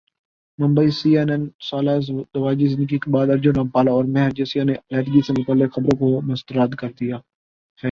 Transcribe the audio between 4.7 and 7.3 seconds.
علیحدگی سے متعلق خبروں کع مسترد کردیا ہے